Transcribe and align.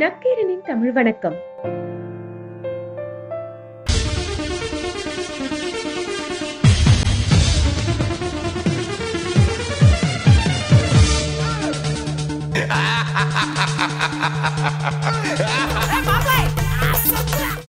நக்கீரனின் 0.00 0.64
தமிழ் 0.68 0.92
வணக்கம். 0.96 1.36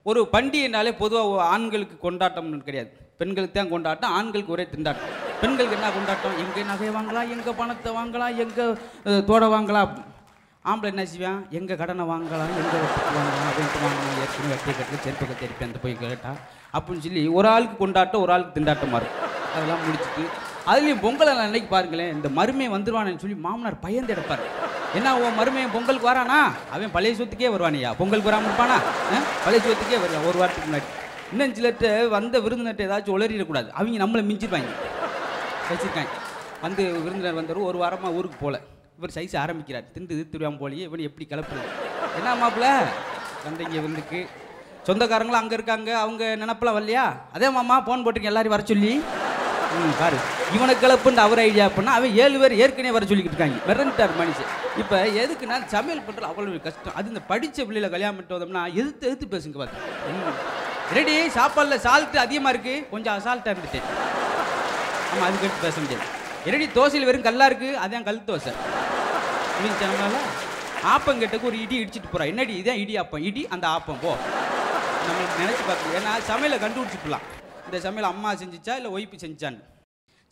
ஒரு 0.03 0.21
பண்டிகைனாலே 0.33 0.91
பொதுவாக 1.01 1.43
ஆண்களுக்கு 1.53 1.95
கொண்டாட்டம்னு 2.05 2.65
கிடையாது. 2.65 2.89
பெண்களுக்கு 3.21 3.55
தான் 3.59 3.71
கொண்டாட்டம் 3.73 4.15
ஆண்களுக்கு 4.17 4.53
ஒரே 4.55 4.67
திண்டாட்டம். 4.73 5.13
பெண்களுக்கு 5.43 5.77
என்ன 5.77 5.93
கொண்டாட்டம்? 5.99 6.35
எங்கே 6.43 6.63
நகை 6.71 6.91
வாங்கலாம் 6.97 7.31
எங்கே 7.37 7.53
பணத்தை 7.61 7.91
வாங்கலாம் 8.01 8.35
எங்கே 8.45 8.65
தோடை 9.29 9.49
வாங்கலாம் 9.55 9.93
ஆம்பளை 10.69 10.89
என்ன 10.93 11.03
செய்வான்? 11.09 11.41
எங்கள் 11.57 11.79
கடனை 11.79 12.03
வாங்கலாம் 12.11 12.51
எங்கள் 12.61 12.83
வாங்கலாம் 13.15 13.49
அப்படின்ட்டு 13.49 13.79
வாங்கலாம் 13.83 14.21
ஏற்கனவே 14.23 14.51
வெட்டி 14.53 14.71
கட்டில் 14.77 15.03
செருப்பு 15.05 15.25
கட்டி 15.29 15.45
இருப்பேன் 15.47 15.69
அந்த 15.69 15.79
போய் 15.83 15.95
கேட்டால் 16.03 16.39
அப்படின்னு 16.75 17.03
சொல்லி 17.05 17.23
ஒரு 17.37 17.47
ஆளுக்கு 17.53 17.75
கொண்டாட்டம் 17.81 18.23
ஒரு 18.25 18.33
ஆளுக்கு 18.35 18.55
திண்டாட்டமாக 18.57 18.99
இருக்கும் 19.01 19.31
அதெல்லாம் 19.55 19.83
முடிச்சுட்டு 19.85 20.23
அதுலேயும் 20.71 21.03
பொங்கலை 21.05 21.31
அன்னைக்கு 21.45 21.69
பாருங்களேன் 21.75 22.11
இந்த 22.15 22.29
மருமையை 22.39 22.69
வந்துடுவானேன்னு 22.75 23.23
சொல்லி 23.23 23.37
மாமனார் 23.45 23.83
பயந்து 23.85 24.13
எடுப்பார் 24.15 24.43
என்ன 24.97 25.13
உன் 25.21 25.37
மருமையன் 25.39 25.73
பொங்கலுக்கு 25.75 26.09
வரானா? 26.11 26.39
அவன் 26.73 26.93
பழைய 26.97 27.13
சொத்துக்கே 27.19 27.49
வருவானியா? 27.55 27.89
பொங்கலுக்கு 27.99 28.29
வராமல் 28.31 28.49
இருப்பானா? 28.49 28.77
பழைய 29.45 29.59
சொத்துக்கே 29.65 29.97
வருவான் 30.03 30.27
ஒரு 30.29 30.37
வாரத்துக்கு 30.41 30.69
முன்னாடி. 30.69 30.87
இன்னும் 31.31 31.55
சிலர்கிட்ட 31.57 31.89
வந்த 32.17 32.39
விருந்தினர்கிட்ட 32.45 32.87
ஏதாச்சும் 32.87 33.15
உளறிடக்கூடாது 33.17 33.69
அவங்க 33.79 34.03
நம்மளை 34.03 34.23
மிஞ்சிருவாங்க. 34.29 34.71
வச்சுருக்காங்க. 35.69 36.13
வந்து 36.65 36.83
விருந்தினர் 37.05 37.39
வந்தவர் 37.39 37.69
ஒரு 37.71 37.79
வாரமாக 37.83 38.17
ஊருக்கு 38.19 38.39
போகல 38.43 38.59
இவர் 38.97 39.13
சைஸ் 39.15 39.35
ஆரம்பிக்கிறார். 39.43 39.85
திண்டு 39.93 40.15
திருவாம் 40.33 40.59
போலியே 40.61 40.83
இவன் 40.89 41.07
எப்படி 41.09 41.25
கிளப்புறது? 41.31 41.69
என்ன 42.17 42.35
மாப்பிள்ள? 42.41 42.67
வந்தீங்க 43.45 43.81
வந்துக்கு 43.85 44.19
சொந்தக்காரங்களும் 44.87 45.41
அங்கே 45.41 45.55
இருக்காங்க. 45.57 45.89
அவங்க 46.03 46.23
நினப்பெல்லாம் 46.41 46.77
வரலையா? 46.77 47.05
அதே 47.35 47.47
மாமா 47.57 47.75
ஃபோன் 47.85 48.03
போட்டுருங்க 48.05 48.31
எல்லாரும் 48.31 48.55
வர 48.55 48.65
சொல்லி. 48.71 48.91
ம் 49.77 49.95
பாரு. 50.01 50.17
இவனை 50.55 50.73
கிளப்புன்ற 50.81 51.21
அவர் 51.27 51.41
ஐடியா 51.45 51.65
பண்ணால் 51.77 51.97
அவன் 51.97 52.17
ஏழு 52.23 52.37
பேர் 52.41 52.59
ஏற்கனவே 52.63 52.95
வர 52.97 53.05
சொல்லிக்கிட்டு 53.09 53.35
இருக்காங்க. 53.35 53.57
மிரண்டார் 53.69 54.13
மனுஷன். 54.19 54.51
இப்போ 54.81 54.97
எதுக்குன்னா 55.23 55.57
சமையல் 55.73 56.05
பண்ணுறது 56.07 56.29
அவ்வளோ 56.31 56.59
கஷ்டம். 56.67 56.95
அது 56.99 57.11
இந்த 57.13 57.21
படித்த 57.31 57.65
பிள்ளையில் 57.67 57.93
கல்யாணம் 57.95 58.17
பண்ணிட்டு 58.17 58.37
வந்தோம்னா 58.37 58.63
எதிர்த்து 58.79 59.07
எதிர்த்து 59.09 59.33
பேசுங்க 59.33 59.57
பார்த்து 59.61 60.93
ரெடி 60.97 61.15
சாப்பாடில் 61.37 61.83
சால்ட்டு 61.87 62.23
அதிகமாக 62.25 62.53
இருக்குது 62.55 62.85
கொஞ்சம் 62.93 63.15
அசால்ட்டாக 63.17 63.53
இருந்துட்டேன். 63.55 63.87
ஆமாம் 65.11 65.27
அதுக்கு 65.27 65.47
எடுத்து 65.47 65.65
பேச 65.67 65.77
முடியாது. 65.83 66.07
ரெடி 66.53 66.65
தோசையில் 66.77 67.07
வெறும் 67.09 67.27
கல்லாக 67.27 67.49
இருக்குது 67.51 67.79
அதான் 67.83 68.07
கல் 68.07 68.25
தோசை. 68.27 68.51
சொன்னால 69.63 70.17
ஆப்பங்கெட்டுக்கு 70.93 71.41
ஒரு 71.41 71.61
இடி 71.61 71.83
இடிச்சிட்டு 71.83 72.09
போகிறா 72.13 72.25
என்னடி 72.25 72.61
இதான் 72.61 72.79
இடி 72.83 72.95
ஆப்பம்? 72.99 73.19
இடி 73.19 73.47
அந்த 73.47 73.67
ஆப்பம். 73.67 74.01
போ. 74.01 74.17
நம்மளுக்கு 75.05 75.41
நினச்சி 75.41 75.63
பார்க்கணும். 75.67 75.95
ஏன்னா 75.97 76.11
சமையலை 76.29 76.57
கண்டுபிடிச்சிக்கலாம். 76.63 77.25
இந்த 77.65 77.79
சமையல் 77.79 78.11
அம்மா 78.11 78.33
செஞ்சுச்சா 78.33 78.75
இல்லை 78.75 78.89
ஒய்ப்பு 78.95 79.15
செஞ்சான்னு. 79.25 79.61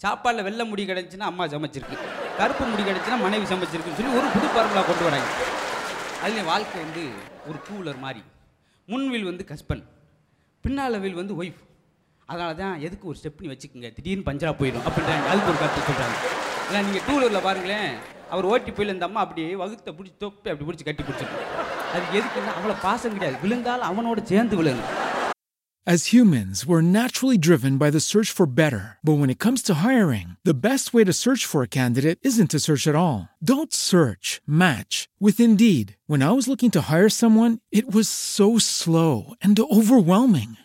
சாப்பாடில் 0.02 0.44
வெள்ளை 0.44 0.66
முடி 0.66 0.86
கிடச்சின்னா 0.86 1.20
அம்மா 1.20 1.46
சமைச்சிருக்கு. 1.46 1.98
கருப்பு 2.38 2.66
முடி 2.66 2.84
கிடச்சின்னா 2.84 3.20
மனைவி 3.22 3.56
சமைச்சிருக்குன்னு 3.56 3.98
சொல்லி 4.00 4.18
ஒரு 4.18 4.28
புது 4.34 4.48
பரம்பலா 4.48 4.86
கொண்டு 4.86 5.04
வராங்க. 5.04 5.28
அதில் 6.22 6.44
வாழ்க்கை 6.44 6.84
வந்து 6.84 7.04
ஒரு 7.48 7.58
டூ 7.68 7.76
வீலர் 7.80 8.00
மாதிரி 8.00 8.24
முன்வில் 8.88 9.24
வந்து 9.24 9.46
ஹஸ்பண்ட் 9.50 9.84
பின்னால் 10.62 11.00
வில் 11.00 11.14
வந்து 11.14 11.44
ஒய்ஃப் 11.44 11.62
அதனால 12.26 12.54
தான் 12.54 12.80
எதுக்கு 12.80 13.08
ஒரு 13.08 13.18
ஸ்டெப்னி 13.22 13.48
வச்சுக்கோங்க. 13.54 13.94
திடீர்னு 13.94 14.28
பஞ்சராக 14.32 14.56
போயிடும் 14.60 14.86
அப்படின்றாங்க. 14.88 15.26
அதுக்கு 15.32 15.50
ஒரு 15.50 15.58
கருத்து 15.60 15.82
சொல்கிறாங்க 15.90 16.18
இல்லை 16.68 16.82
நீங்கள் 16.84 17.02
டூ 17.08 17.14
வீலரில் 17.20 17.42
பாருங்களேன். 17.42 17.94
அவர் 18.33 18.49
ஓட்டி 18.53 18.71
போயில 18.77 18.95
இந்த 18.97 19.07
அம்மா 19.09 19.21
அப்படியே 19.27 19.53
வகுத்தை 19.63 19.93
பிடிச்சி 19.99 20.17
தொப்பி 20.25 20.51
அப்படி 20.53 20.67
பிடிச்சி 20.69 20.87
கட்டி 20.89 21.05
பிடிச்சிருக்கும் 21.09 21.45
அது 21.95 22.05
எதுக்குன்னா 22.21 22.55
அவ்வளோ 22.59 22.77
பாசம் 22.87 23.17
கிடையாது 23.19 23.43
விழுந்தாலும் 23.45 23.91
அவனோட 23.93 24.23
சேர்ந்து 24.33 24.59
விழுங்க 24.63 24.87
As 25.87 26.07
humans, 26.07 26.67
we're 26.67 26.83
naturally 26.83 27.39
driven 27.39 27.79
by 27.79 27.89
the 27.89 28.01
search 28.01 28.31
for 28.31 28.45
better. 28.45 28.99
But 29.03 29.15
when 29.15 29.31
it 29.31 29.39
comes 29.39 29.63
to 29.63 29.75
hiring, 29.83 30.37
the 30.45 30.53
best 30.53 30.93
way 30.93 31.03
to 31.03 31.15
search 31.15 31.47
for 31.47 31.63
a 31.63 31.67
candidate 31.69 32.19
isn't 32.23 32.51
to 32.51 32.59
search 32.59 32.87
at 32.87 32.95
all. 32.95 33.21
Don't 33.43 33.73
search, 33.73 34.43
match 34.47 35.09
with 35.19 35.41
Indeed. 35.41 35.97
When 36.07 36.23
I 36.23 36.33
was 36.33 36.47
looking 36.47 36.73
to 36.73 36.83
hire 36.83 37.09
someone, 37.09 37.55
it 37.73 37.91
was 37.91 38.07
so 38.07 38.49
slow 38.59 39.15
and 39.41 39.59
overwhelming. 39.79 40.59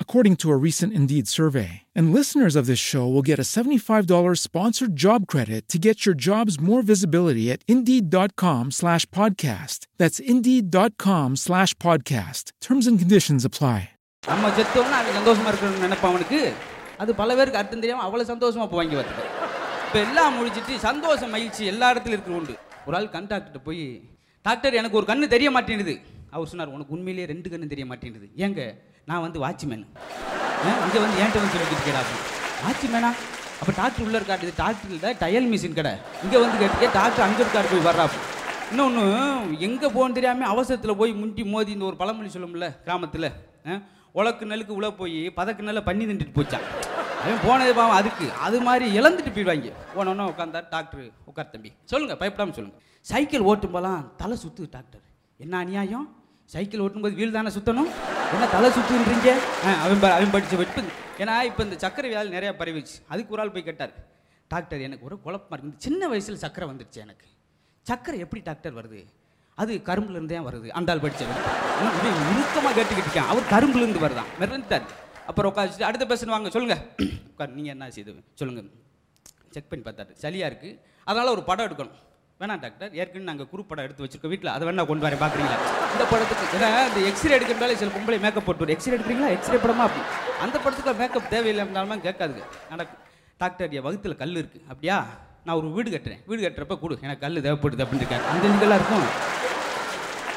according 0.00 0.36
to 0.36 0.50
a 0.50 0.56
recent 0.58 0.92
Indeed 0.92 1.26
survey. 1.28 1.70
And 1.94 2.12
listeners 2.12 2.54
of 2.56 2.66
this 2.66 2.82
show 2.82 3.04
will 3.08 3.22
get 3.22 3.38
a 3.38 3.46
$75 3.48 4.38
sponsored 4.38 4.94
job 4.96 5.26
credit 5.26 5.62
to 5.68 5.78
get 5.78 6.04
your 6.04 6.16
jobs 6.20 6.60
more 6.60 6.82
visibility 6.84 7.46
at 7.50 7.64
Indeed.com 7.68 8.70
slash 8.72 9.06
podcast. 9.08 9.86
That's 9.98 10.20
Indeed.com 10.26 11.36
slash 11.36 11.74
podcast. 11.86 12.44
Terms 12.60 12.86
and 12.86 12.98
conditions 12.98 13.44
apply. 13.44 13.78
நம்ம 14.24 14.50
செத்தோம்னா 14.58 14.98
அவன் 15.00 15.16
சந்தோஷமா 15.18 15.48
இருக்கணும்னு 15.52 15.84
நினைப்பான் 15.84 16.12
அவனுக்கு 16.12 16.38
அது 17.02 17.10
பல 17.14 17.30
பேருக்கு 17.34 17.60
அர்த்தம் 17.60 17.82
தெரியாமல் 17.82 18.06
அவ்வளோ 18.06 18.24
சந்தோஷமா 18.30 18.66
போவாங்க 18.72 18.94
பார்த்துக்க 18.98 19.32
இப்போ 19.86 19.98
எல்லாம் 20.04 20.36
முடிச்சிட்டு 20.38 20.74
சந்தோஷம் 20.86 21.32
மகிழ்ச்சி 21.34 21.64
எல்லா 21.72 21.88
இடத்துலையும் 21.92 22.18
இருக்கிற 22.18 22.36
உண்டு 22.38 22.54
ஒரு 22.86 22.96
ஆள் 22.98 23.12
கண் 23.16 23.28
டாக்டர்கிட்ட 23.32 23.60
போய் 23.66 23.82
டாக்டர் 24.44 24.78
எனக்கு 24.80 24.98
ஒரு 25.00 25.06
கண்ணு 25.10 25.26
தெரிய 25.34 25.50
மாட்டேங்குது 25.56 25.94
அவர் 26.30 26.50
சொன்னார் 26.52 26.74
உனக்கு 26.76 26.94
உண்மையிலேயே 26.96 27.26
ரெண்டு 27.32 27.50
கண்ணு 27.52 27.72
தெரிய 27.72 27.86
மாட்டேங்குது 27.90 28.26
ஏங்க 28.46 28.62
நான் 29.09 29.23
வந்து 29.25 29.39
வாட்ச்மேன் 29.43 29.85
இங்கே 30.85 30.99
வந்து 31.03 31.17
ஏன்ட்ட 31.23 31.37
வந்து 31.41 31.53
சொல்லிக்கிட்டு 31.53 31.85
கேடா 31.87 32.01
வாட்ச்மேனா 32.63 33.11
அப்போ 33.61 33.71
டாக்டர் 33.79 34.03
உள்ளே 34.07 34.17
இருக்காரு. 34.19 34.51
டாக்டர் 34.59 34.91
இல்லை 34.95 35.09
டயல் 35.21 35.47
மிஷின் 35.51 35.77
கடை. 35.79 35.91
இங்கே 36.25 36.37
வந்து 36.41 36.57
கேட்டுக்கே 36.61 36.89
டாக்டர் 36.97 37.25
அங்கே 37.27 37.41
இருக்காரு 37.43 37.67
போய் 37.71 37.87
வர்றாப்பு 37.87 38.19
இன்னொன்று 38.71 39.03
எங்கே 39.67 39.87
போகணும்னு 39.95 40.17
தெரியாமல் 40.17 40.51
அவசரத்தில் 40.53 40.99
போய் 41.01 41.11
முண்டி 41.21 41.43
மோதி 41.53 41.71
இந்த 41.75 41.85
ஒரு 41.89 41.97
பழமொழி 42.01 42.29
சொல்லும்ல 42.35 42.67
கிராமத்தில். 42.85 43.27
உலக்கு 44.19 44.43
நெல்லுக்கு 44.51 44.75
உள்ள 44.77 44.89
போய் 44.99 45.17
பதக்கு 45.39 45.65
நெல்லை 45.67 45.83
பண்ணி 45.89 46.03
தின்றுட்டு 46.09 46.35
போச்சான். 46.37 46.65
அவன் 47.23 47.41
போனது 47.47 47.73
பாவம் 47.79 47.97
அதுக்கு. 48.01 48.27
அது 48.47 48.57
மாதிரி 48.67 48.85
இழந்துட்டு 48.99 49.31
போயிடுவாங்க. 49.35 49.71
போனோன்னே 49.95 50.25
உட்காந்தா 50.31 50.61
டாக்டர் 50.75 51.03
உட்கார் 51.31 51.51
தம்பி. 51.55 51.71
சொல்லுங்கள் 51.91 52.19
பயப்படாமல் 52.21 52.57
சொல்லுங்கள் 52.59 52.85
சைக்கிள் 53.11 53.47
ஓட்டும் 53.51 53.75
போலாம் 53.75 54.01
தலை 54.21 54.37
சுற்று 54.43 54.69
டாக்டர் 54.77 55.03
என்ன 55.39 55.57
அநியாயம்? 55.63 56.07
சைக்கிள் 56.49 56.83
ஓட்டும்போது 56.85 57.19
வீல் 57.19 57.37
தானே 57.37 57.51
சுற்றணும் 57.57 57.91
என்ன 58.33 58.47
தலை 58.47 58.69
சுற்றின்றீங்க 58.69 59.29
அவன் 59.83 59.99
ப- 59.99 60.13
அவன் 60.13 60.33
படிச்ச 60.33 60.55
வெட்டு. 60.57 60.81
ஏன்னா 61.17 61.43
இப்போ 61.43 61.61
இந்த 61.63 61.75
சக்கரை 61.75 62.07
வியாதி 62.07 62.29
நிறையா 62.29 62.51
பரவிச்சு 62.59 62.95
அதுக்கு 63.07 63.33
ஒரு 63.33 63.41
ஆள் 63.41 63.51
போய் 63.51 63.63
கேட்டார். 63.63 63.93
டாக்டர் 64.51 64.79
எனக்கு 64.79 65.05
ஒரு 65.05 65.15
குழப்பமா 65.25 65.55
இருக்குது 65.55 65.77
சின்ன 65.77 66.07
வயசில் 66.07 66.41
சக்கரை 66.41 66.65
வந்துடுச்சு 66.65 66.97
எனக்கு. 66.97 67.27
சக்கரை 67.85 68.17
எப்படி 68.17 68.41
டாக்டர் 68.41 68.75
வருது? 68.75 69.01
அது 69.57 69.73
கரும்புலேருந்து 69.85 70.33
தான் 70.33 70.47
வருது. 70.47 70.67
அந்த 70.69 70.91
ஆள் 70.91 70.99
படிச்சவர் 70.99 71.39
ம், 71.81 71.95
இது 71.99 72.09
இறுக்கமாக 72.31 72.73
கேட்டுக்கிட்டு 72.77 73.21
அவர் 73.31 73.49
கரும்புலேருந்து 73.51 73.99
வருதான். 73.99 74.29
மிரண்டார் 74.39 74.87
அப்புறம் 75.27 75.51
உட்காந்து 75.51 75.83
அடுத்த 75.83 76.05
பேசணும் 76.05 76.35
வாங்க 76.35 76.49
சொல்லுங்கள் 76.49 76.83
உட்கார் 77.31 77.53
நீங்கள் 77.53 77.73
என்ன 77.73 77.89
செய்து 77.91 78.11
சொல்லுங்கள் 78.33 78.69
செக் 79.51 79.69
பண்ணி 79.69 79.85
பார்த்தாரு. 79.85 80.11
சளியாக 80.21 80.49
இருக்குது 80.51 80.77
அதனால் 81.07 81.27
ஒரு 81.27 81.43
படம் 81.43 81.67
எடுக்கணும். 81.67 81.97
வேணாம் 82.39 82.59
டாக்டர். 82.59 82.93
ஏற்கனவே 82.93 83.23
நாங்கள் 83.23 83.45
குரூப் 83.45 83.67
படம் 83.67 83.83
எடுத்து 83.83 84.03
வச்சிருக்கோம். 84.03 84.27
வீட்டில் 84.27 84.49
அதை 84.49 84.67
வேணா 84.67 84.85
கொண்டு 84.85 85.05
வரேன். 85.05 85.09
பார்க்குறீங்களா 85.09 85.57
இந்த 85.91 86.05
படத்துக்கு 86.09 86.57
ஏன்னா 86.57 86.87
இந்த 86.87 86.99
எக்ஸ்ரே 87.05 87.37
எடுக்கிறதால 87.37 87.75
சில 87.75 87.91
பொம்பளை 87.91 88.19
மேக்கப் 88.19 88.45
போட்டு 88.45 88.65
வரும். 88.65 88.67
எக்ஸ்ரே 88.67 88.95
எடுக்கிறீங்களா? 88.95 89.29
எக்ஸ்ரே 89.29 89.55
படமா? 89.55 89.77
அப்படி. 89.77 90.01
அந்த 90.41 90.59
படத்துக்கு 90.59 90.93
மேக்கப் 90.93 91.29
தேவையில்லை 91.29 91.63
இருந்தாலும் 91.63 92.03
கேட்காதுங்க 92.03 92.43
நடக்கும் 92.69 92.99
டாக்டர் 93.37 93.69
என் 93.69 93.85
வகுத்துல 93.85 94.15
கல் 94.15 94.29
இருக்குது 94.29 94.61
அப்படியா? 94.63 95.05
நான் 95.45 95.55
ஒரு 95.55 95.71
வீடு 95.71 95.89
கட்டுறேன். 95.89 96.21
வீடு 96.25 96.49
கட்டுறப்ப 96.49 96.79
கொடு. 96.79 96.97
எனக்கு 97.01 97.27
கல் 97.27 97.41
தேவைப்படுது 97.41 97.83
அப்படின்னு 97.83 98.05
இருக்காரு 98.05 98.27
அந்த 98.27 98.47
இதெல்லாம் 98.47 98.79
இருக்கும். 98.79 99.37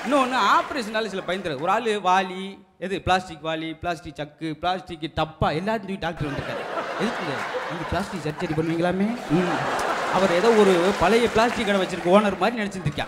இன்னொன்று 0.05 0.37
ஆப்ரேஷனால 0.37 1.07
சில 1.07 1.23
பயந்துரு 1.27 1.61
ஒரு 1.61 1.71
ஆள் 1.71 2.25
வாலி 2.25 2.59
எது? 2.79 3.01
பிளாஸ்டிக் 3.01 3.45
வாலி 3.45 3.79
பிளாஸ்டிக் 3.79 4.17
சக்கு 4.17 4.53
பிளாஸ்டிக் 4.53 5.13
டப்பா 5.17 5.49
எல்லாத்தையும் 5.61 5.99
டாக்டர் 5.99 6.31
வந்துருக்காரு. 6.31 6.63
எதுக்கு 7.01 7.33
நீங்கள் 7.71 7.91
பிளாஸ்டிக் 7.91 8.25
சர்ஜரி 8.25 8.59
பண்ணுவீங்களாமே? 8.59 9.19
ம். 9.31 9.91
அவர் 10.13 10.33
ஏதோ 10.33 10.49
ஒரு 10.51 10.93
பழைய 11.01 11.29
பிளாஸ்டிக் 11.29 11.67
கடை 11.67 11.83
வச்சிருக்க 11.83 12.09
ஓனர் 12.09 12.39
மாதிரி 12.39 12.63
நினச்சிருந்துருக்கான் 12.63 13.07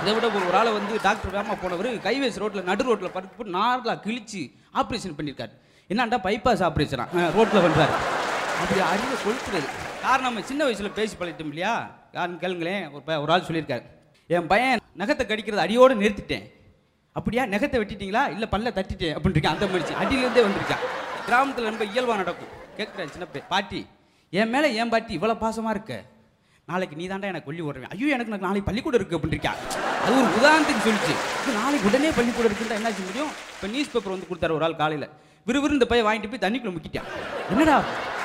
இதை 0.00 0.14
விட 0.14 0.28
ஒரு 0.28 0.48
ஒரு 0.48 0.56
ஆளை 0.56 0.72
வந்து 0.72 0.98
டாக்டர் 1.02 1.32
வேமா 1.32 1.56
போனவர் 1.62 1.96
கைவேஸ் 1.96 2.38
ரோட்டில் 2.38 2.62
நடு 2.62 2.84
ரோட்டில் 2.84 3.10
படுத்து 3.10 3.44
போட்டு 3.44 4.10
கிழிச்சு 4.10 4.52
ஆப்ரேஷன் 4.74 5.14
பண்ணியிருக்காரு. 5.18 5.50
என்னண்டா 5.88 6.16
பைபாஸ் 6.16 6.62
ஆப்ரேஷனா 6.62 7.06
ரோட்டில் 7.34 7.60
பண்ணுறாரு 7.60 7.88
அப்படி 8.60 8.80
அறிவை 8.80 9.16
கொளுத்துறது. 9.26 9.68
காரணம் 10.02 10.22
நம்ம 10.22 10.42
சின்ன 10.42 10.62
வயசில் 10.62 10.90
பேசி 10.90 11.16
பழகிட்டோம் 11.16 11.46
இல்லையா? 11.46 11.90
யாருன்னு 12.12 12.48
கேளுங்களேன். 12.48 12.92
ஒரு 12.92 13.02
ப- 13.02 13.20
ஒரு 13.20 13.32
ஆள் 13.32 13.40
சொல்லியிருக்காரு. 13.40 13.82
என் 14.26 14.46
பையன் 14.46 14.78
நகத்தை 14.98 15.26
கடிக்கிறது 15.26 15.56
அடியோடு 15.56 15.94
நிறுத்திட்டேன். 15.94 16.52
அப்படியா? 17.12 17.44
நகத்தை 17.44 17.78
வெட்டிட்டீங்களா? 17.80 18.30
இல்லை 18.30 18.48
பல்ல 18.50 18.70
தட்டிட்டேன் 18.70 19.16
அப்படின்னு 19.16 19.30
இருக்கேன். 19.30 19.52
அந்த 19.52 19.66
மனுஷன். 19.66 20.02
அடியிலேருந்தே 20.02 20.46
வந்திருக்கான். 20.46 20.84
கிராமத்தில் 21.24 21.64
ரொம்ப 21.64 21.84
இயல்பாக 21.84 22.16
நடக்கும். 22.16 22.48
கேட்குறேன் 22.76 23.10
சின்ன 23.10 23.24
பே 23.24 23.42
பாட்டி 23.48 23.86
என் 24.30 24.50
மேலே 24.50 24.74
என் 24.74 24.88
பாட்டி 24.88 25.18
இவ்வளோ 25.18 25.36
பாசமாக 25.36 25.70
இருக்க. 25.70 26.02
நாளைக்கு 26.70 26.96
நீ 27.00 27.04
தாண்டா 27.10 27.28
எனக்கு 27.32 27.48
கொல்லி 27.48 27.62
விடுறேன் 27.66 27.92
ஐயோ 27.94 28.06
எனக்கு 28.14 28.30
எனக்கு 28.32 28.46
நாளைக்கு 28.46 28.68
பள்ளிக்கூடம் 28.68 28.98
இருக்குது 29.00 29.18
அப்படின்னு 29.18 29.52
அது 30.04 30.12
ஒரு 30.20 30.28
உதாரணத்துக்கு 30.38 30.82
சொல்லிச்சு. 30.86 31.14
இப்போ 31.38 31.52
நாளைக்கு 31.60 31.86
உடனே 31.90 32.10
பள்ளிக்கூடம் 32.18 32.50
இருக்குன்னு 32.50 32.76
என்ன 32.80 32.90
செய்ய 32.96 33.06
முடியும்? 33.08 33.30
இப்போ 33.54 33.66
நியூஸ் 33.74 33.90
பேப்பர் 33.92 34.14
வந்து 34.14 34.28
கொடுத்தாரு 34.30 34.56
ஒரு 34.58 34.64
ஆள் 34.66 34.76
காலையில். 34.82 35.06
விறுவிறு 35.48 35.76
இந்த 35.76 35.86
பையன் 35.90 36.06
வாங்கிட்டு 36.08 36.30
போய் 36.32 36.42
தண்ணிக்குள்ள 36.44 36.72
முக்கிட்டான் 36.76 37.08
என்னடா? 37.52 37.76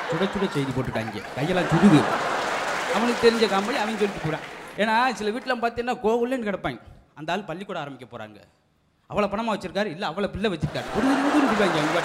சுட 0.10 0.25
சுட 0.34 0.45
செய்தி 0.56 0.72
போட்டுட்டாங்க 0.78 1.22
கையெல்லாம் 1.38 1.69
சுடுது 1.74 2.00
அவனுக்கு 2.95 3.22
தெரிஞ்ச 3.25 3.45
காமெடி 3.54 3.80
அவன் 3.84 4.00
சொல்லிட்டு 4.01 4.24
போகிறான் 4.25 4.45
ஏன்னா 4.81 4.95
சில 5.19 5.31
வீட்டில் 5.36 5.62
பார்த்தீங்கன்னா 5.63 5.95
கோகுலன்னு 6.06 6.48
கிடப்பாங்க. 6.50 6.80
அந்த 7.19 7.31
ஆள் 7.34 7.48
பள்ளிக்கூடம் 7.50 7.84
ஆரம்பிக்க 7.84 8.07
போகிறாங்க 8.13 8.40
அவ்வளோ 9.10 9.28
பணமாக 9.34 9.54
வச்சிருக்காரு 9.56 9.90
இல்லை 9.95 10.06
அவ்வளோ 10.12 10.30
பிள்ளை 10.36 10.50
வச்சிருக்காரு. 10.54 10.88
ஒரு 10.98 11.07
இதுன்னு 11.13 11.50
சொல்லுவாங்க 11.51 11.80
அவங்க 11.81 12.01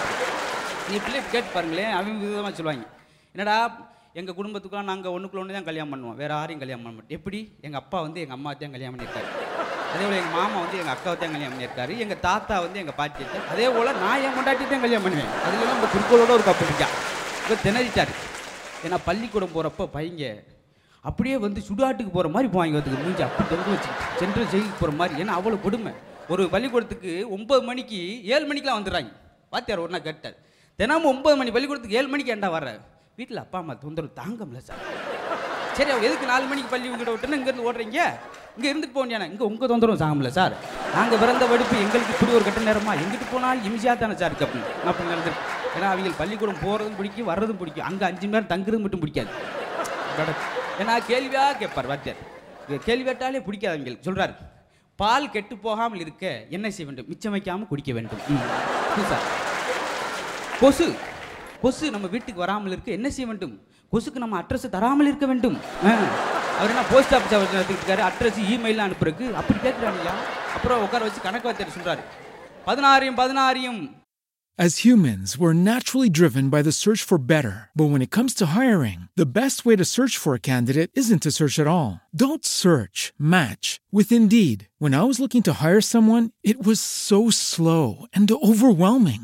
நீ 0.91 0.97
பிள்ளை 1.07 1.21
கேட்டு 1.35 1.51
பாருங்களேன் 1.57 1.93
அவங்க 1.99 2.25
விதமாக 2.33 2.55
சொல்லுவாங்க. 2.59 2.85
என்னடா 3.35 3.57
எங்கள் 4.19 4.37
குடும்பத்துக்குலாம் 4.37 4.89
நாங்கள் 4.91 5.13
ஒன்றுக்குள்ள 5.15 5.41
ஒன்று 5.43 5.57
தான் 5.57 5.67
கல்யாணம் 5.69 5.93
பண்ணுவோம் 5.93 6.17
வேறு 6.21 6.33
யாரையும் 6.37 6.61
கல்யாணம் 6.63 6.85
பண்ண 6.85 6.95
மாட்டோம் 6.95 7.15
எப்படி? 7.17 7.39
எங்கள் 7.67 7.81
அப்பா 7.81 7.99
வந்து 8.07 8.19
எங்கள் 8.23 8.37
அம்மா 8.37 8.51
தான் 8.63 8.73
கல்யாணம் 8.77 8.95
பண்ணியிருக்காரு. 8.95 9.29
அதே 9.93 10.01
போல் 10.07 10.17
எங்கள் 10.21 10.35
மாமா 10.39 10.57
வந்து 10.63 10.79
எங்கள் 10.81 10.95
அக்காவை 10.95 11.17
தான் 11.21 11.35
கல்யாணம் 11.35 11.55
பண்ணியிருக்காரு. 11.55 11.93
எங்கள் 12.05 12.21
தாத்தா 12.25 12.57
வந்து 12.65 12.81
எங்கள் 12.83 12.97
பாட்டி 13.01 13.27
அதே 13.53 13.67
போல் 13.77 13.91
நான் 14.05 14.25
என் 14.25 14.35
கொண்டாட்டி 14.39 14.67
தான் 14.73 14.83
கல்யாணம் 14.87 15.07
பண்ணுவேன். 15.07 15.31
அதுல 15.45 15.69
நம்ம 15.71 15.91
குறிக்கோளோட 15.95 16.33
ஒரு 16.39 16.45
கப்பு 16.49 16.67
இருக்கா? 16.69 16.89
இப்போ 17.43 17.59
திணறிட்டார். 17.67 18.13
ஏன்னா 18.87 18.99
பள்ளிக்கூடம் 19.09 19.55
போகிறப்ப 19.55 19.89
பையங்க 19.97 20.25
அப்படியே 21.05 21.37
வந்து 21.47 21.61
சுடாட்டுக்கு 21.69 22.17
போகிற 22.19 22.35
மாதிரி 22.35 22.53
போவாங்க. 22.57 22.83
அதுக்கு 22.83 23.01
மூஞ்சி 23.07 23.25
அப்படி 23.31 23.49
தொங்க 23.55 23.71
வச்சு 23.77 23.91
சென்ட்ரல் 24.21 24.51
ஜெயிலுக்கு 24.53 24.83
போகிற 24.83 24.99
மாதிரி. 25.01 25.15
ஏன்னா 25.23 25.35
அவ்வளோ 25.39 25.63
கொடுமை. 25.69 25.95
ஒரு 26.33 26.43
பள்ளிக்கூடத்துக்கு 26.57 27.11
ஒம்பது 27.39 27.63
மணிக்கு 27.71 27.99
ஏழு 28.35 28.45
மணிக்கெலாம் 28.51 28.81
வந்துடுறாங்க. 28.81 29.13
வாத்தியார் 29.55 29.87
ஒரு 29.87 29.95
நாள் 29.95 30.07
கேட்டார். 30.11 30.39
தினமும் 30.79 31.11
ஒன்பது 31.15 31.37
மணி 31.41 31.53
பள்ளிக்கூடத்துக்கு 31.55 31.99
ஏழு 32.01 32.09
மணிக்கு 32.15 32.33
ஏன்டா 32.35 32.51
வர்ற? 32.59 32.73
வீட்டில் 33.19 33.41
அப்பா 33.43 33.59
அம்மா 33.63 33.75
தொந்தரவு 33.85 34.11
தாங்க 34.19 34.41
முடியல 34.49 34.61
சார். 34.69 34.83
சரி 35.77 35.91
அவங்க 35.93 36.07
எதுக்கு 36.09 36.29
நாலு 36.31 36.45
மணிக்கு 36.51 36.71
பள்ளி 36.73 36.87
உங்ககிட்ட 36.91 37.13
விட்டுன்னு 37.15 37.39
இங்கேருந்து 37.39 37.67
ஓடுறீங்க? 37.69 37.99
இங்கே 38.57 38.69
இருந்துட்டு 38.73 38.97
போனியானே 38.99 39.27
இங்கே 39.33 39.45
உங்கள் 39.51 39.71
தொந்தரவும் 39.73 40.01
சாங்கல 40.03 40.31
சார். 40.39 40.55
நாங்கள் 40.97 41.21
பிறந்த 41.23 41.47
வடுப்பு 41.53 41.77
எங்களுக்கு 41.85 42.15
இப்படி 42.15 42.33
ஒரு 42.39 42.45
கட்ட 42.49 42.61
நேரமா? 42.69 42.93
எங்கிட்டு 43.03 43.27
போனாலும் 43.33 43.65
இமிஜியாக 43.69 43.97
தானே 44.03 44.17
சார் 44.21 44.31
இருக்கு 44.33 44.47
அப்படின்னு 44.47 44.91
அப்படி 44.93 45.09
நடந்து 45.13 45.33
ஏன்னா 45.77 45.89
அவங்க 45.95 46.15
பள்ளிக்கூடம் 46.21 46.63
போகிறதும் 46.65 46.99
பிடிக்கும் 47.01 47.29
வர்றதும் 47.33 47.61
பிடிக்கும். 47.63 47.87
அங்கே 47.91 48.07
அஞ்சு 48.11 48.25
மணி 48.25 48.37
நேரம் 48.37 48.53
தங்குறது 48.55 48.83
மட்டும் 48.85 49.03
பிடிக்காது. 49.05 49.31
ஏன்னா 50.83 50.95
கேள்வியாக 51.11 51.59
கேட்பார் 51.63 51.91
வாத்தியார். 51.93 52.23
கேள்வி 52.89 53.05
கேட்டாலே 53.11 53.43
பிடிக்காது 53.49 53.75
அவங்களுக்கு. 53.77 54.07
சொல்கிறார் 54.09 54.35
பால் 54.99 55.33
கெட்டு 55.35 55.55
போகாமல் 55.67 56.03
இருக்க 56.05 56.25
என்ன 56.57 56.67
செய்ய 56.77 56.87
வேண்டும்? 56.89 57.09
மிச்சம் 57.13 57.35
வைக்காமல் 57.37 57.71
குடிக்க 57.73 57.93
வேண்டும். 57.99 58.23
சார். 59.13 59.27
கொசு. 60.63 60.89
கொசு 61.62 61.92
நம்ம 61.96 62.08
வீட்டுக்கு 62.16 62.44
வராமல் 62.46 62.74
இருக்க 62.76 62.92
என்ன 62.92 63.10
செய்ய 63.16 63.28
வேண்டும் 63.28 63.56
கொசுக்கு 63.94 64.24
நம்ம 64.24 64.38
அட்ரஸ் 64.42 64.74
தராமல் 64.76 65.10
இருக்க 65.12 65.26
வேண்டும் 65.26 65.58
ஆ. 65.86 65.96
அவர் 66.60 66.72
என்ன 66.74 66.86
போஸ்ட் 66.92 67.16
ஆஃபீஸ் 67.18 67.36
அவர் 67.38 67.54
நடத்திட்டு 67.54 68.06
அட்ரஸ் 68.10 68.40
இமெயில் 68.56 68.86
அனுப்புறதுக்கு 68.86 69.28
அப்படி 69.42 69.60
கேட்குறாங்க 69.60 70.08
அப்புறம் 70.56 70.84
உட்கார 70.86 71.04
வச்சு 71.08 71.22
கணக்கு 71.22 71.50
வாத்தியார் 71.50 71.76
சொல்றாரு 71.78 72.06
பதினாறையும் 72.68 73.20
பதினாறையும் 73.24 73.82
As 74.60 74.74
humans, 74.80 75.30
we're 75.36 75.60
naturally 75.68 76.10
driven 76.12 76.50
by 76.50 76.62
the 76.62 76.72
search 76.74 77.02
for 77.02 77.18
better. 77.32 77.54
But 77.76 77.86
when 77.86 78.04
it 78.04 78.12
comes 78.12 78.34
to 78.36 78.46
hiring, 78.48 79.00
the 79.16 79.26
best 79.40 79.66
way 79.66 79.76
to 79.76 79.86
search 79.88 80.16
for 80.16 80.36
a 80.36 80.42
candidate 80.42 80.92
isn't 80.94 81.24
to 81.24 81.32
search 81.32 81.58
at 81.58 81.66
all. 81.68 81.90
Don't 82.16 82.46
search, 82.46 82.98
match 83.36 83.66
with 83.92 84.12
Indeed. 84.12 84.60
When 84.80 84.94
I 84.94 85.04
was 85.04 85.20
looking 85.20 85.44
to 85.44 85.54
hire 85.56 85.82
someone, 85.86 86.26
it 86.44 86.60
was 86.64 86.80
so 86.80 87.20
slow 87.32 87.86
and 88.14 88.28
overwhelming. 88.44 89.24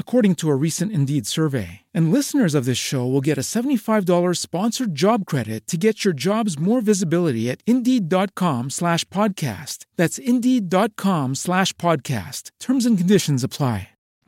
according 0.00 0.34
to 0.36 0.50
a 0.50 0.56
recent 0.56 0.92
Indeed 0.92 1.26
survey. 1.28 1.68
And 1.94 2.10
listeners 2.10 2.54
of 2.54 2.64
this 2.64 2.78
show 2.80 3.04
will 3.06 3.20
get 3.22 3.38
a 3.38 3.46
$75 3.46 4.06
sponsored 4.38 4.94
job 4.96 5.26
credit 5.26 5.66
to 5.68 5.76
get 5.78 6.04
your 6.04 6.14
jobs 6.26 6.58
more 6.60 6.80
visibility 6.82 7.44
at 7.48 7.62
Indeed.com 7.66 8.70
slash 8.70 9.04
podcast. 9.10 9.86
That's 9.96 10.18
Indeed.com 10.32 11.34
slash 11.36 11.72
podcast. 11.78 12.50
Terms 12.60 12.86
and 12.86 12.98
conditions 12.98 13.42
apply. 13.42 13.76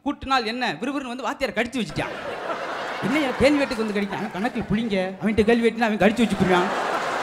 கூட்டினால் 0.04 0.46
என்ன 0.46 0.64
விறுவிறுன்னு 0.80 1.12
வந்து 1.12 1.24
வாத்தியார் 1.24 1.56
கடிச்சு 1.56 1.78
வச்சுட்டான் 1.80 2.14
என்னையா 3.06 3.30
கேள்வி 3.40 3.58
வேட்டுக்கு 3.60 3.82
வந்து 3.82 3.96
கடிக்கான் 3.96 4.20
அவன் 4.20 4.34
கணக்கில் 4.36 4.68
புளிங்க 4.70 4.96
அவன்கிட்ட 5.18 5.44
கேள்வி 5.48 5.64
வேட்டுனா 5.66 5.88
அவன் 5.88 6.00
கடிச்சு 6.02 6.22
வச்சு 6.24 6.38
புரியான் 6.42 6.68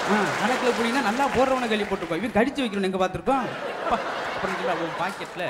ஆ 0.07 0.19
கணக்கில் 0.41 0.75
புளிங்கன்னா 0.77 1.03
நல்லா 1.07 1.25
போடுறவனை 1.35 1.67
கேள்வி 1.71 1.87
போட்டுருப்பான் 1.89 2.21
இவன் 2.21 2.35
கடிச்சு 2.37 2.63
வைக்கணும் 2.63 2.87
எங்கே 2.89 3.01
பார்த்துருக்கோம் 3.03 3.45
அப்பா, 3.83 3.97
அப்புறம் 4.35 4.55
சொல்றா 4.59 4.75
உன் 4.85 4.95
பாக்கெட்டில் 5.01 5.47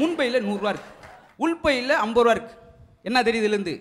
முன்பையில் 0.00 0.44
நூறுரூவா 0.46 0.72
இருக்கு 0.74 0.90
உள்பையில் 1.45 1.93
ஐம்பது 2.05 2.23
ரூபா 2.25 2.33
இருக்குது 2.35 2.57
என்ன 3.07 3.21
தெரியுது 3.27 3.47
இதுலேருந்து 3.47 3.75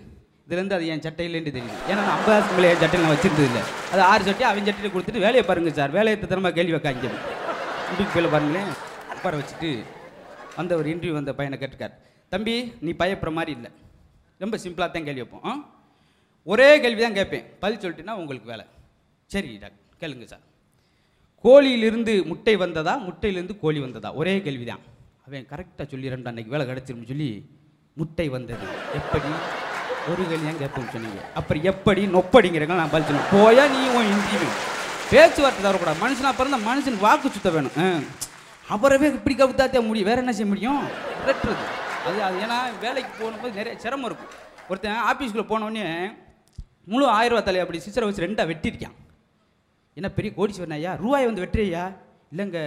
இதுலேருந்து 0.47 0.75
அது 0.77 0.89
என் 0.95 1.05
சட்டையிலேருந்து 1.05 1.53
தெரியுது. 1.57 1.79
ஏன்னா 1.91 2.03
நான் 2.07 2.17
ஐம்பதாயிரத்துக்கு 2.17 2.59
மேலே 2.59 2.69
என் 2.73 2.83
சட்டையில் 2.83 3.05
நான் 3.05 3.15
வச்சிருந்தது 3.15 3.49
இல்லை. 3.51 3.63
அது 3.93 4.03
ஆறு 4.11 4.23
சட்டையை 4.29 4.49
அவன் 4.51 4.69
சட்டையில் 4.69 4.95
கொடுத்துட்டு 4.95 5.25
வேலையை 5.27 5.45
பாருங்க 5.49 5.71
சார். 5.79 5.95
வேலையை 5.99 6.17
தரமா 6.33 6.51
கேள்வி 6.59 6.75
வைக்காங்க 6.77 7.09
இன்றைக்கு 7.91 8.13
போயில 8.15 8.29
பாருங்களேன். 8.35 8.71
உட்கார 9.15 9.35
வச்சுட்டு 9.41 9.71
வந்த 10.59 10.73
ஒரு 10.81 10.89
இன்டர்வியூ 10.93 11.17
வந்த 11.19 11.33
பையனை 11.39 11.57
கேட்டிருக்கார். 11.63 11.95
தம்பி 12.35 12.55
நீ 12.87 12.93
பயப்படுற 13.01 13.33
மாதிரி 13.39 13.53
இல்லை. 13.59 13.71
ரொம்ப 14.45 14.57
சிம்பிளாக 14.65 14.89
தான் 14.95 15.07
கேள்வி 15.09 15.23
வைப்போம். 15.25 15.61
ஒரே 16.53 16.69
கேள்வி 16.85 17.01
தான் 17.05 17.17
கேட்பேன். 17.19 17.47
பதில் 17.63 17.81
சொல்லிட்டுனா 17.85 18.15
உங்களுக்கு 18.23 18.49
வேலை. 18.53 18.65
சரி 19.35 19.51
டாக்டர் 19.63 20.01
கேளுங்க 20.03 20.27
சார். 20.33 20.45
கோழியிலிருந்து 21.45 22.13
முட்டை 22.31 22.55
வந்ததா? 22.65 22.95
முட்டையிலிருந்து 23.07 23.57
கோழி 23.65 23.81
வந்ததா? 23.87 24.11
ஒரே 24.21 24.35
கேள்வி 24.47 24.67
தான். 24.71 24.83
அவன் 25.27 25.47
கரெக்டாக 25.53 25.85
சொல்லிடுறேன் 25.93 26.29
அன்னைக்கு 26.31 26.53
வேலை 26.55 26.65
கிடச்சிருன்னு 26.67 27.09
சொல்லி 27.11 27.29
முட்டை 27.99 28.27
வந்தது. 28.35 28.67
எப்படி? 28.99 29.31
ஒரு 30.11 30.23
கேள்வி 30.31 30.53
கேட்போம்னு 30.61 30.93
சொன்னீங்க? 30.95 31.21
அப்புறம் 31.39 31.65
எப்படி 31.71 32.03
நொப்படிங்கிறங்க 32.13 32.75
நான் 32.81 32.93
பதில் 32.95 33.27
போயா 33.33 33.65
நீ 33.73 33.81
உன் 33.97 34.11
இந்தியும் 34.13 34.55
பேச்சுவார்த்தை 35.11 35.63
தரக்கூடாது 35.67 36.03
மனுஷனா 36.05 36.33
பிறந்த 36.41 36.59
மனுஷன் 36.69 37.01
வாக்கு 37.05 37.35
சுத்த 37.37 37.51
வேணும். 37.57 37.77
அப்புறமே 38.73 39.07
அவரவே 39.07 39.19
இப்படி 39.19 39.37
கவுத்தாத்தே 39.43 39.85
முடியும் 39.89 40.09
வேற 40.11 40.19
என்ன 40.25 40.33
செய்ய 40.39 40.49
முடியும்? 40.53 40.81
வெட்டுறது 41.27 41.67
அது 42.09 42.19
அது 42.29 42.37
ஏன்னா 42.47 42.59
வேலைக்கு 42.87 43.13
போகும்போது 43.21 43.55
நிறைய 43.61 43.77
சிரமம் 43.85 44.09
இருக்கும். 44.11 44.33
ஒருத்தன் 44.71 45.05
ஆஃபீஸ்க்குள்ளே 45.11 45.49
போனோடனே 45.53 45.87
முழு 46.93 47.07
ஆயிரம் 47.19 47.37
ரூபா 47.37 47.47
தலையை 47.47 47.65
அப்படி 47.67 47.85
சிச்சரை 47.85 48.07
வச்சு 48.09 48.27
ரெண்டாக 48.27 48.51
வெட்டியிருக்கான். 48.53 48.99
என்ன 49.95 50.09
பெரிய 50.19 50.33
கோடிச்சு 50.37 50.75
ஐயா? 50.81 50.93
ரூபாயை 51.05 51.27
வந்து 51.31 51.45
வெட்டுறியா? 51.47 51.85
இல்லைங்க. 52.33 52.61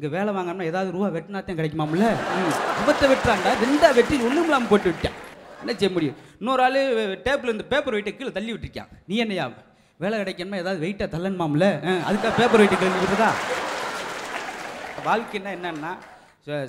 இங்கே 0.00 0.16
வேலை 0.16 0.34
வாங்கினோம்னா 0.34 0.62
ஏதாவது 0.62 0.90
ரூபா 0.90 1.06
வெட்டினாத்தான் 1.06 1.58
கிடைக்குமாம்ல? 1.58 2.04
விபத்தை 2.04 2.78
முகத்தை 2.78 3.10
வெட்டுறாண்டா 3.10 3.50
ரெண்டா 3.64 3.94
வெட்டி 3.94 4.16
ஒன்றும் 4.16 4.42
இல்லாமல் 4.42 4.68
போட்டு 4.68 4.90
விட்டேன். 4.90 5.12
என்ன 5.58 5.72
செய்ய 5.72 5.88
முடியும்? 5.90 6.16
இன்னொரு 6.38 6.62
ஆள் 6.62 6.78
டேப்பில் 7.22 7.50
இந்த 7.50 7.64
பேப்பர் 7.64 7.94
வெயிட்டை 7.94 8.16
கீழே 8.16 8.32
தள்ளி 8.32 8.52
விட்டுருக்கான். 8.52 8.88
நீ 9.06 9.16
என்னையா? 9.16 9.50
வேலை 9.96 10.18
கிடைக்கணுமா 10.18 10.56
ஏதாவது 10.56 10.86
வெயிட்டாக 10.86 11.14
தள்ளணுமாம்ல? 11.14 11.66
அதுக்காக 12.08 12.36
பேப்பர் 12.36 12.60
வெயிட்டை 12.60 12.78
கழிஞ்சு 12.82 13.02
விட்டுறதா 13.02 13.30
வாழ்க்கைன்னா 15.04 15.50
என்னென்னா 15.56 15.92
ச- 16.46 16.66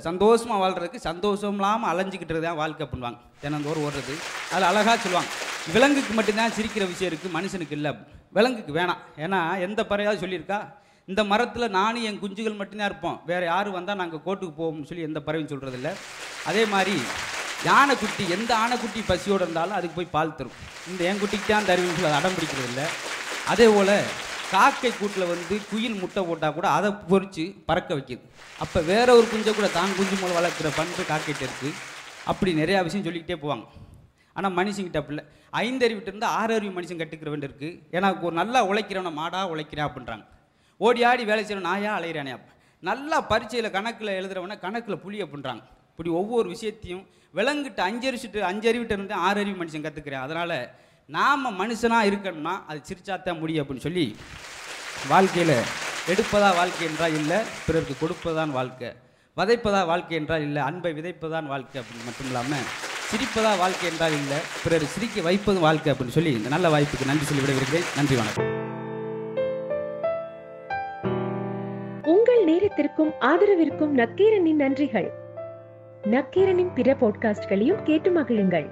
வாழ்கிறதுக்கு 0.63 0.95
சந்தோஷம் 0.95 1.53
இல்லாமல் 1.53 1.89
அலைஞ்சிக்கிட்டு 1.91 2.39
தான் 2.39 2.55
வாழ்க்கை 2.55 2.87
பண்ணுவாங்க 2.87 3.17
தினந்தோறும் 3.41 3.83
ஓடுறது. 3.83 4.15
அதில் 4.51 4.67
அழகாக 4.67 4.97
சொல்லுவாங்க. 4.97 5.29
விலங்குக்கு 5.73 6.13
மட்டும்தான் 6.13 6.49
சிரிக்கிற 6.49 6.87
விஷயம் 6.87 7.13
இருக்குது 7.13 7.35
மனுஷனுக்கு 7.35 7.71
இல்லை. 7.71 7.95
விலங்குக்கு 8.33 8.73
வேணாம். 8.73 9.01
ஏன்னா 9.17 9.59
எந்த 9.59 9.85
பறவையாவது 9.89 10.23
சொல்லியிருக்கா? 10.23 10.59
இந்த 11.09 11.21
மரத்தில் 11.31 11.73
நானும் 11.77 12.05
என் 12.09 12.19
குஞ்சுகள் 12.23 12.57
மட்டும்தான் 12.59 12.89
இருப்போம். 12.91 13.17
வேறு 13.29 13.45
யார் 13.51 13.69
வந்தால் 13.77 13.99
நாங்கள் 14.01 14.21
கோட்டுக்கு 14.25 14.55
போவோம்னு 14.59 14.89
சொல்லி 14.89 15.07
எந்த 15.09 15.19
பறவையும் 15.27 15.51
சொல்கிறதில்ல 15.53 15.89
அதே 16.49 16.63
மாதிரி 16.73 16.95
யானைக்குட்டி 17.69 18.23
எந்த 18.35 18.51
ஆனைக்குட்டி 18.63 19.01
பசியோடு 19.09 19.43
இருந்தாலும் 19.45 19.77
அதுக்கு 19.77 19.97
போய் 19.97 20.13
பால் 20.15 20.35
தரும். 20.39 20.57
இந்த 20.91 21.01
என் 21.09 21.21
குட்டிக்கு 21.23 21.49
தான் 21.53 21.67
தருவின்னு 21.69 21.97
சொல்லி 21.97 22.19
அடம் 22.19 22.35
பிடிக்கிறது 22.37 22.69
இல்லை 22.71 22.85
அதே 23.53 23.67
போல் 23.75 23.95
காக்கை 24.53 24.91
கூட்டில் 24.99 25.31
வந்து 25.33 25.55
குயில் 25.71 25.99
முட்டை 26.01 26.21
போட்டால் 26.29 26.55
கூட 26.57 26.67
அதை 26.77 26.89
பொறிச்சு 27.11 27.43
பறக்க 27.69 27.91
வைக்கிது. 27.97 28.23
அப்போ 28.63 28.79
வேற 28.91 29.07
ஒரு 29.19 29.27
குஞ்சை 29.33 29.51
கூட 29.59 29.67
தான் 29.77 29.95
குஞ்சு 29.99 30.15
மூலம் 30.21 30.37
வளர்க்குற 30.39 30.69
பண்பு 30.79 31.03
காக்கைட்டு 31.11 31.45
இருக்குது 31.47 31.71
அப்படி 32.31 32.51
நிறையா 32.61 32.79
விஷயம் 32.87 33.05
சொல்லிக்கிட்டே 33.07 33.37
போவாங்க. 33.43 33.65
ஆனால் 34.35 34.53
மனுஷங்கிட்ட 34.59 34.99
அப்படி 35.01 35.15
இல்லை. 35.15 35.25
ஐந்தறிவிட்டு 35.63 36.11
இருந்தால் 36.11 36.35
ஆறு 36.39 36.51
அறிவு 36.57 36.73
மனுஷன் 36.77 37.01
கட்டுக்கிற 37.01 37.31
வேண்டியிருக்கு. 37.33 37.69
ஏன்னா 37.95 38.09
ஒரு 38.27 38.35
நல்லா 38.41 38.59
உழைக்கிறவன 38.71 39.13
மாடா 39.21 39.41
உழைக்கிறேன் 39.53 39.87
அப்படின்றாங்க. 39.87 40.25
ஓடி 40.85 41.01
ஆடி 41.09 41.23
வேலை 41.29 41.41
செய்யணும். 41.45 41.67
நான் 41.69 41.83
அலையிறானே 41.97 42.31
அப்ப? 42.37 42.49
நல்லா 42.89 43.17
பரீட்சையில் 43.31 43.73
கணக்கில் 43.75 44.17
எழுதுறவன 44.19 44.53
கணக்கில் 44.65 45.01
புளி 45.03 45.17
பண்ணுறாங்க 45.33 45.63
இப்படி 45.91 46.09
ஒவ்வொரு 46.19 46.47
விஷயத்தையும் 46.49 47.03
விலங்கிட்டு 47.37 47.81
அஞ்சரிச்சுட்டு 47.89 48.39
அஞ்சறிவிட்டு 48.49 48.95
இருந்து 48.95 49.15
ஆறு 49.27 49.39
அறிவு 49.41 49.57
மனுஷன் 49.63 49.85
கற்றுக்கிறேன் 49.85 50.25
அதனால் 50.25 50.55
நாம் 51.09 51.59
மனுஷனாக 51.59 52.09
இருக்கணும்னா 52.11 52.53
அது 52.67 52.79
சிரிச்சாத்தான் 52.89 53.41
முடியும் 53.41 53.63
அப்படின்னு 53.63 53.85
சொல்லி 53.87 54.05
வாழ்க்கையில் 55.11 55.55
எடுப்பதா 56.13 56.49
வாழ்க்கை 56.59 56.85
என்றால் 56.89 57.15
இல்லை 57.19 57.37
பிறருக்கு 57.65 57.95
கொடுப்பதான் 58.01 58.55
வாழ்க்கை. 58.59 58.89
வதைப்பதா 59.37 59.81
வாழ்க்கை 59.91 60.15
என்றால் 60.19 60.45
இல்லை 60.47 60.61
அன்பை 60.69 60.93
விதைப்பதான் 60.99 61.51
வாழ்க்கை 61.53 61.77
அப்படின்னு 61.81 62.07
மட்டும் 62.07 62.29
இல்லாமல் 62.29 62.65
சிரிப்பதா 63.11 63.51
வாழ்க்கை 63.63 63.87
என்றால் 63.91 64.17
இல்லை 64.21 64.39
பிறர் 64.63 64.91
சிரிக்க 64.95 65.27
வைப்பதும் 65.29 65.67
வாழ்க்கை 65.67 65.93
அப்படின்னு 65.93 66.17
சொல்லி 66.17 66.33
இந்த 66.39 66.51
நல்ல 66.55 66.69
வாய்ப்புக்கு 66.75 67.11
நன்றி 67.11 67.29
சொல்லி 67.29 67.45
விடைபெறுகிறேன். 67.45 67.87
நன்றி 67.99 68.17
வணக்கம். 68.21 68.60
உங்கள் 72.03 72.43
நேரத்திற்கும் 72.43 73.11
ஆதரவிற்கும் 73.19 73.93
நக்கீரனின் 73.93 74.59
நன்றிகள். 74.59 75.11
நக்கீரனின் 76.03 76.73
பிற 76.73 76.95
பாட்காஸ்ட்களையும் 77.01 77.83
கேட்டு 77.83 78.11
மகிழுங்கள். 78.11 78.71